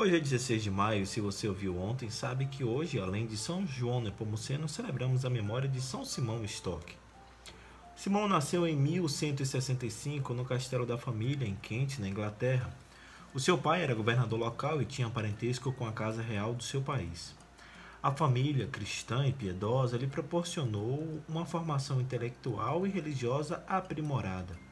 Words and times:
Hoje 0.00 0.16
é 0.16 0.18
16 0.18 0.62
de 0.62 0.70
maio, 0.70 1.06
se 1.06 1.20
você 1.20 1.46
ouviu 1.46 1.78
ontem, 1.78 2.08
sabe 2.08 2.46
que 2.46 2.64
hoje, 2.64 2.98
além 2.98 3.26
de 3.26 3.36
São 3.36 3.66
João 3.66 4.00
Nepomuceno, 4.00 4.66
celebramos 4.66 5.26
a 5.26 5.28
memória 5.28 5.68
de 5.68 5.78
São 5.78 6.06
Simão 6.06 6.42
Stock. 6.46 6.96
Simão 7.94 8.26
nasceu 8.26 8.66
em 8.66 8.74
1165 8.74 10.32
no 10.32 10.42
Castelo 10.42 10.86
da 10.86 10.96
Família, 10.96 11.46
em 11.46 11.54
Kent, 11.54 11.98
na 11.98 12.08
Inglaterra. 12.08 12.74
O 13.34 13.38
seu 13.38 13.58
pai 13.58 13.82
era 13.82 13.94
governador 13.94 14.38
local 14.38 14.80
e 14.80 14.86
tinha 14.86 15.10
parentesco 15.10 15.70
com 15.70 15.86
a 15.86 15.92
casa 15.92 16.22
real 16.22 16.54
do 16.54 16.62
seu 16.62 16.80
país. 16.80 17.34
A 18.02 18.10
família, 18.10 18.68
cristã 18.68 19.26
e 19.26 19.34
piedosa, 19.34 19.98
lhe 19.98 20.06
proporcionou 20.06 21.20
uma 21.28 21.44
formação 21.44 22.00
intelectual 22.00 22.86
e 22.86 22.90
religiosa 22.90 23.62
aprimorada. 23.68 24.69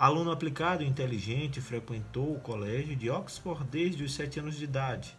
Aluno 0.00 0.30
aplicado 0.30 0.82
e 0.82 0.86
inteligente, 0.86 1.60
frequentou 1.60 2.34
o 2.34 2.40
colégio 2.40 2.96
de 2.96 3.10
Oxford 3.10 3.66
desde 3.70 4.02
os 4.02 4.14
sete 4.14 4.40
anos 4.40 4.56
de 4.56 4.64
idade. 4.64 5.14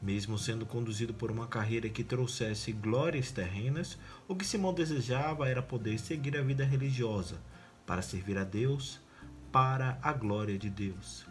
Mesmo 0.00 0.38
sendo 0.38 0.64
conduzido 0.64 1.12
por 1.12 1.32
uma 1.32 1.48
carreira 1.48 1.88
que 1.88 2.04
trouxesse 2.04 2.70
glórias 2.70 3.32
terrenas, 3.32 3.98
o 4.28 4.36
que 4.36 4.46
Simão 4.46 4.72
desejava 4.72 5.48
era 5.48 5.60
poder 5.60 5.98
seguir 5.98 6.36
a 6.36 6.42
vida 6.42 6.64
religiosa, 6.64 7.40
para 7.84 8.02
servir 8.02 8.38
a 8.38 8.44
Deus, 8.44 9.00
para 9.50 9.98
a 10.00 10.12
glória 10.12 10.56
de 10.56 10.70
Deus. 10.70 11.26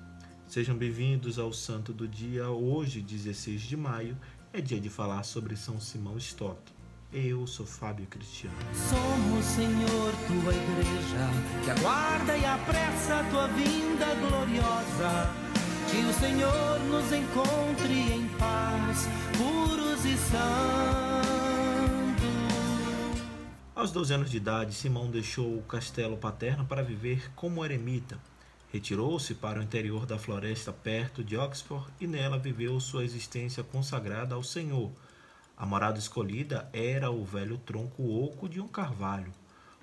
Sejam 0.45 0.75
bem-vindos 0.75 1.39
ao 1.39 1.53
Santo 1.53 1.93
do 1.93 2.05
Dia. 2.05 2.49
Hoje, 2.49 2.99
16 2.99 3.61
de 3.61 3.77
maio, 3.77 4.17
é 4.51 4.59
dia 4.59 4.81
de 4.81 4.89
falar 4.89 5.23
sobre 5.23 5.55
São 5.55 5.79
Simão 5.79 6.17
Stock. 6.17 6.59
Eu 7.11 7.47
sou 7.47 7.65
Fábio 7.65 8.05
Cristiano. 8.05 8.55
Somos, 8.71 9.43
Senhor, 9.43 10.13
tua 10.27 10.53
igreja, 10.53 11.63
que 11.63 11.71
aguarda 11.71 12.37
e 12.37 12.45
apressa 12.45 13.21
a 13.21 13.23
tua 13.31 13.47
vinda 13.47 14.13
gloriosa. 14.13 15.33
Que 15.89 16.05
o 16.05 16.13
Senhor 16.13 16.79
nos 16.81 17.11
encontre 17.11 18.13
em 18.13 18.27
paz, 18.37 19.07
puros 19.35 20.05
e 20.05 20.15
santos. 20.17 20.39
Aos 23.73 23.91
12 23.91 24.13
anos 24.13 24.29
de 24.29 24.37
idade, 24.37 24.75
Simão 24.75 25.09
deixou 25.09 25.57
o 25.57 25.63
castelo 25.63 26.15
paterno 26.15 26.63
para 26.63 26.83
viver 26.83 27.31
como 27.35 27.65
eremita. 27.65 28.19
Retirou-se 28.71 29.33
para 29.33 29.59
o 29.59 29.63
interior 29.63 30.05
da 30.05 30.19
floresta 30.19 30.71
perto 30.71 31.23
de 31.23 31.35
Oxford 31.35 31.91
e 31.99 32.05
nela 32.05 32.37
viveu 32.37 32.79
sua 32.79 33.03
existência 33.03 33.63
consagrada 33.63 34.35
ao 34.35 34.43
Senhor 34.43 34.91
a 35.59 35.65
morada 35.65 35.99
escolhida 35.99 36.69
era 36.71 37.11
o 37.11 37.25
velho 37.25 37.57
tronco 37.57 38.01
oco 38.01 38.47
de 38.47 38.61
um 38.61 38.67
carvalho. 38.67 39.33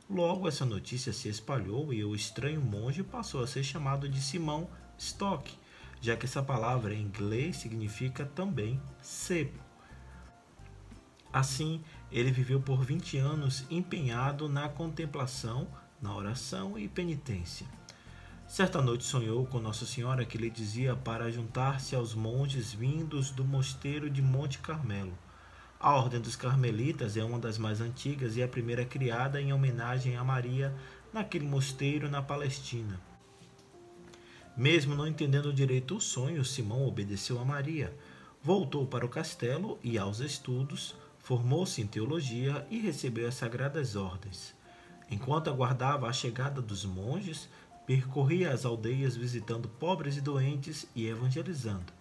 Logo 0.08 0.48
essa 0.48 0.64
notícia 0.64 1.12
se 1.12 1.28
espalhou 1.28 1.92
e 1.92 2.02
o 2.02 2.14
estranho 2.14 2.62
monge 2.62 3.02
passou 3.02 3.42
a 3.42 3.46
ser 3.46 3.62
chamado 3.62 4.08
de 4.08 4.19
Simão 4.22 4.70
Stock, 4.97 5.52
já 6.00 6.16
que 6.16 6.24
essa 6.24 6.42
palavra 6.42 6.94
em 6.94 7.02
inglês 7.02 7.56
significa 7.56 8.24
também 8.24 8.80
sebo. 9.02 9.60
Assim, 11.30 11.84
ele 12.10 12.30
viveu 12.30 12.58
por 12.58 12.82
20 12.82 13.19
anos 13.19 13.66
empenhado 13.69 14.48
na 14.48 14.70
contemplação, 14.70 15.69
na 16.00 16.14
oração 16.16 16.78
e 16.78 16.88
penitência. 16.88 17.66
Certa 18.48 18.80
noite 18.80 19.04
sonhou 19.04 19.44
com 19.44 19.60
Nossa 19.60 19.84
Senhora 19.84 20.24
que 20.24 20.38
lhe 20.38 20.48
dizia 20.48 20.97
para 20.97 21.30
juntar-se 21.30 21.94
aos 21.94 22.14
monges 22.14 22.72
vindos 22.72 23.30
do 23.30 23.44
mosteiro 23.44 24.08
de 24.08 24.22
Monte 24.22 24.58
Carmelo. 24.60 25.25
A 25.78 25.94
Ordem 25.94 26.20
dos 26.20 26.34
Carmelitas 26.34 27.19
é 27.19 27.22
uma 27.24 27.38
das 27.38 27.58
mais 27.58 27.82
antigas 27.82 28.34
e 28.34 28.42
a 28.42 28.48
primeira 28.48 28.84
criada 28.84 29.41
em 29.41 29.52
homenagem 29.52 30.16
a 30.16 30.24
Maria 30.24 30.74
naquele 31.12 31.46
mosteiro 31.46 32.08
na 32.08 32.22
Palestina. 32.22 32.98
Mesmo 34.56 34.94
não 34.94 35.06
entendendo 35.06 35.53
direito 35.53 35.97
o 35.97 36.00
sonho, 36.00 36.42
Simão 36.47 36.87
obedeceu 36.87 37.38
a 37.38 37.44
Maria, 37.44 37.94
voltou 38.42 38.87
para 38.87 39.04
o 39.04 39.09
castelo 39.09 39.78
e 39.82 39.98
aos 39.98 40.20
estudos, 40.20 40.94
formou-se 41.19 41.82
em 41.82 41.87
teologia 41.87 42.66
e 42.70 42.78
recebeu 42.78 43.28
as 43.28 43.34
sagradas 43.34 43.97
ordens. 43.97 44.54
Enquanto 45.10 45.50
aguardava 45.50 46.08
a 46.08 46.12
chegada 46.12 46.62
dos 46.62 46.87
monges, 46.87 47.50
percorria 47.87 48.50
as 48.50 48.64
aldeias 48.64 49.14
visitando 49.14 49.69
pobres 49.69 50.16
e 50.16 50.22
doentes 50.22 50.87
e 50.94 51.06
evangelizando. 51.06 51.93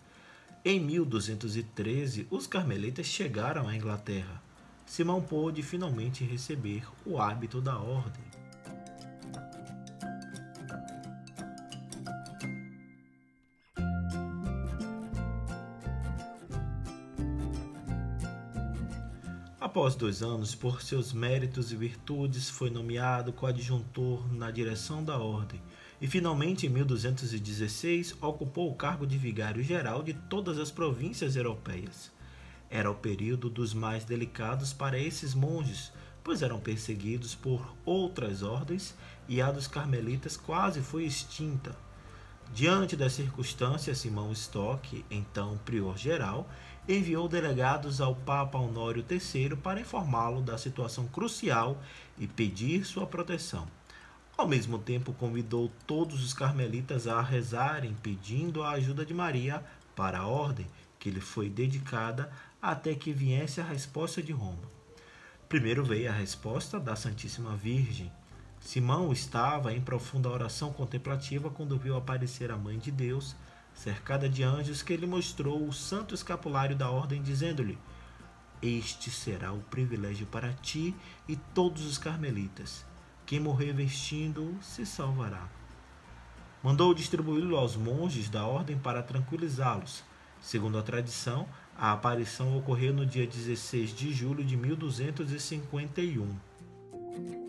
Em 0.68 0.80
1213, 0.80 2.26
os 2.32 2.48
carmelitas 2.48 3.06
chegaram 3.06 3.68
à 3.68 3.76
Inglaterra. 3.76 4.42
Simão 4.84 5.22
pôde 5.22 5.62
finalmente 5.62 6.24
receber 6.24 6.84
o 7.06 7.20
hábito 7.22 7.62
da 7.62 7.78
ordem. 7.78 8.24
Após 19.60 19.94
dois 19.94 20.24
anos, 20.24 20.56
por 20.56 20.82
seus 20.82 21.14
méritos 21.14 21.72
e 21.72 21.76
virtudes, 21.76 22.50
foi 22.50 22.72
nomeado 22.72 23.32
coadjuntor 23.32 24.34
na 24.34 24.50
direção 24.50 25.04
da 25.04 25.20
ordem 25.20 25.62
e 26.02 26.08
finalmente 26.08 26.66
em 26.66 26.70
1216 26.70 28.16
ocupou 28.22 28.70
o 28.70 28.76
cargo 28.76 29.08
de 29.08 29.18
vigário-geral 29.18 30.04
de 30.04 30.14
todas 30.14 30.60
as 30.60 30.72
províncias 30.72 31.36
europeias. 31.36 32.12
Era 32.70 32.92
o 32.92 32.96
período 32.96 33.50
dos 33.50 33.74
mais 33.74 34.04
delicados 34.04 34.74
para 34.74 35.00
esses 35.00 35.34
monges, 35.34 35.92
pois 36.24 36.42
eram 36.42 36.60
perseguidos 36.60 37.36
por 37.36 37.74
outras 37.86 38.42
ordens 38.42 38.96
e 39.28 39.42
a 39.42 39.52
dos 39.52 39.68
carmelitas 39.68 40.36
quase 40.36 40.82
foi 40.82 41.06
extinta. 41.06 41.76
Diante 42.54 42.96
das 42.96 43.14
circunstâncias, 43.14 43.98
Simão 43.98 44.32
Stock, 44.32 45.04
então 45.10 45.60
prior-geral, 45.66 46.50
enviou 46.88 47.28
delegados 47.28 48.00
ao 48.00 48.16
Papa 48.16 48.58
Honório 48.58 49.04
III 49.10 49.56
para 49.56 49.82
informá-lo 49.82 50.42
da 50.42 50.58
situação 50.58 51.08
crucial 51.08 51.82
e 52.18 52.28
pedir 52.28 52.86
sua 52.86 53.08
proteção. 53.08 53.68
Ao 54.38 54.46
mesmo 54.46 54.78
tempo, 54.78 55.14
convidou 55.14 55.72
todos 55.88 56.22
os 56.22 56.34
carmelitas 56.34 57.08
a 57.08 57.22
rezarem, 57.22 57.96
pedindo 58.04 58.64
a 58.64 58.72
ajuda 58.72 59.06
de 59.06 59.14
Maria 59.14 59.64
para 59.96 60.20
a 60.20 60.28
ordem 60.28 60.68
que 61.00 61.10
lhe 61.10 61.22
foi 61.22 61.50
dedicada 61.50 62.30
até 62.62 62.94
que 62.94 63.14
viesse 63.14 63.62
a 63.62 63.64
resposta 63.64 64.22
de 64.22 64.34
Roma. 64.34 64.70
Primeiro 65.48 65.86
veio 65.86 66.10
a 66.10 66.14
resposta 66.14 66.78
da 66.78 66.98
Santíssima 66.98 67.56
Virgem. 67.56 68.12
Simão 68.60 69.14
estava 69.14 69.72
em 69.72 69.80
profunda 69.80 70.28
oração 70.28 70.74
contemplativa 70.74 71.50
quando 71.50 71.80
viu 71.80 71.96
aparecer 71.96 72.52
a 72.52 72.58
Mãe 72.58 72.78
de 72.78 72.92
Deus, 72.92 73.38
cercada 73.74 74.28
de 74.28 74.44
anjos, 74.44 74.84
que 74.84 74.98
lhe 74.98 75.08
mostrou 75.08 75.66
o 75.66 75.72
santo 75.72 76.14
escapulário 76.14 76.76
da 76.76 76.90
ordem, 76.90 77.22
dizendo-lhe: 77.22 77.78
Este 78.62 79.10
será 79.10 79.54
o 79.54 79.62
privilégio 79.62 80.28
para 80.28 80.52
ti 80.52 80.94
e 81.26 81.38
todos 81.38 81.86
os 81.86 81.98
carmelitas 81.98 82.86
quem 83.26 83.40
morrer 83.40 83.74
vestindo 83.74 84.56
se 84.62 84.86
salvará. 84.86 85.50
Mandou 86.64 86.94
distribuí-lo 86.94 87.58
aos 87.58 87.76
monges 87.76 88.30
da 88.30 88.46
ordem 88.46 88.78
para 88.78 89.04
tranquilizá-los. 89.04 90.04
Segundo 90.42 90.78
a 90.78 90.84
tradição, 90.84 91.48
a 91.78 91.92
aparição 91.92 92.58
ocorreu 92.58 92.94
no 92.94 93.06
dia 93.06 93.28
16 93.28 93.96
de 93.96 94.14
julho 94.14 94.44
de 94.44 94.56
1251. 94.56 97.45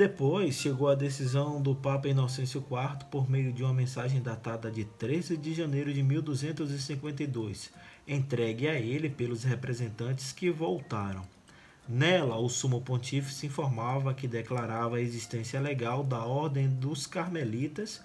Depois 0.00 0.54
chegou 0.54 0.88
a 0.88 0.94
decisão 0.94 1.60
do 1.60 1.74
Papa 1.74 2.08
Inocêncio 2.08 2.64
IV 2.70 3.04
por 3.10 3.28
meio 3.28 3.52
de 3.52 3.62
uma 3.62 3.74
mensagem 3.74 4.22
datada 4.22 4.70
de 4.70 4.82
13 4.82 5.36
de 5.36 5.52
janeiro 5.52 5.92
de 5.92 6.02
1252, 6.02 7.70
entregue 8.08 8.66
a 8.66 8.80
ele 8.80 9.10
pelos 9.10 9.44
representantes 9.44 10.32
que 10.32 10.50
voltaram. 10.50 11.22
Nela, 11.86 12.38
o 12.38 12.48
Sumo 12.48 12.80
Pontífice 12.80 13.44
informava 13.44 14.14
que 14.14 14.26
declarava 14.26 14.96
a 14.96 15.02
existência 15.02 15.60
legal 15.60 16.02
da 16.02 16.24
Ordem 16.24 16.66
dos 16.66 17.06
Carmelitas 17.06 18.00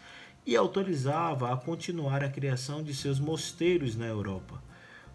e 0.45 0.53
autorizava 0.53 1.53
a 1.53 1.55
continuar 1.55 2.25
a 2.25 2.29
criação 2.29 2.83
de 2.83 2.93
seus 2.93 3.21
mosteiros 3.21 3.95
na 3.95 4.05
Europa. 4.05 4.61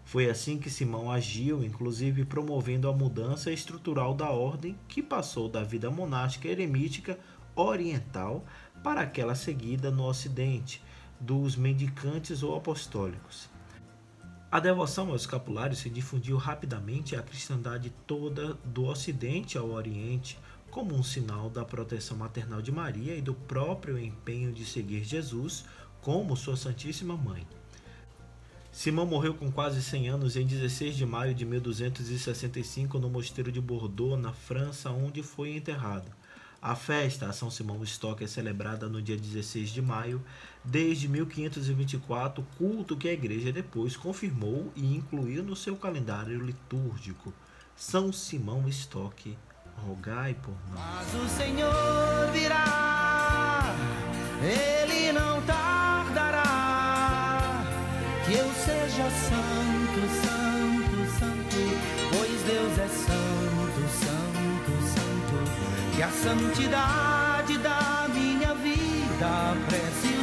Foi 0.03 0.29
assim 0.29 0.57
que 0.57 0.69
Simão 0.69 1.11
agiu, 1.11 1.63
inclusive 1.63 2.25
promovendo 2.25 2.89
a 2.89 2.93
mudança 2.93 3.51
estrutural 3.51 4.13
da 4.13 4.29
ordem, 4.29 4.77
que 4.87 5.01
passou 5.01 5.47
da 5.47 5.63
vida 5.63 5.89
monástica 5.89 6.47
eremítica 6.47 7.17
oriental 7.55 8.45
para 8.83 9.01
aquela 9.01 9.35
seguida 9.35 9.91
no 9.91 10.05
ocidente, 10.05 10.83
dos 11.19 11.55
mendicantes 11.55 12.43
ou 12.43 12.55
apostólicos. 12.55 13.49
A 14.51 14.59
devoção 14.59 15.09
ao 15.09 15.15
escapulário 15.15 15.75
se 15.77 15.89
difundiu 15.89 16.35
rapidamente 16.35 17.15
a 17.15 17.21
cristandade 17.21 17.89
toda 18.05 18.55
do 18.65 18.85
ocidente 18.85 19.57
ao 19.57 19.69
oriente, 19.69 20.37
como 20.69 20.93
um 20.93 21.03
sinal 21.03 21.49
da 21.49 21.63
proteção 21.63 22.17
maternal 22.17 22.61
de 22.61 22.71
Maria 22.71 23.15
e 23.15 23.21
do 23.21 23.33
próprio 23.33 23.97
empenho 23.97 24.51
de 24.51 24.65
seguir 24.65 25.03
Jesus 25.03 25.63
como 26.01 26.35
sua 26.35 26.57
Santíssima 26.57 27.15
Mãe. 27.15 27.47
Simão 28.71 29.05
morreu 29.05 29.33
com 29.33 29.51
quase 29.51 29.83
100 29.83 30.09
anos 30.09 30.35
em 30.37 30.45
16 30.45 30.95
de 30.95 31.05
maio 31.05 31.35
de 31.35 31.45
1265 31.45 32.97
no 32.99 33.09
mosteiro 33.09 33.51
de 33.51 33.59
Bordeaux, 33.59 34.17
na 34.19 34.31
França, 34.31 34.89
onde 34.89 35.21
foi 35.21 35.57
enterrado. 35.57 36.09
A 36.61 36.73
festa, 36.73 37.27
a 37.27 37.33
São 37.33 37.51
Simão 37.51 37.83
Stock, 37.83 38.23
é 38.23 38.27
celebrada 38.27 38.87
no 38.87 39.01
dia 39.01 39.17
16 39.17 39.71
de 39.71 39.81
maio 39.81 40.23
desde 40.63 41.09
1524, 41.09 42.45
culto 42.57 42.95
que 42.95 43.09
a 43.09 43.13
igreja 43.13 43.51
depois 43.51 43.97
confirmou 43.97 44.71
e 44.75 44.95
incluiu 44.95 45.43
no 45.43 45.55
seu 45.55 45.75
calendário 45.75 46.39
litúrgico. 46.39 47.33
São 47.75 48.13
Simão 48.13 48.69
Stock, 48.69 49.37
rogai 49.85 50.33
por 50.35 50.55
nós. 50.71 51.13
e 66.01 66.03
a 66.03 66.09
santidade 66.09 67.59
da 67.59 68.07
minha 68.11 68.55
vida 68.55 69.55
preciosa. 69.67 70.20